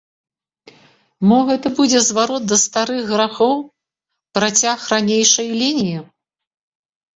[1.31, 3.55] Мо гэта будзе зварот да старых грахоў,
[4.41, 5.99] працяг ранейшае лініі?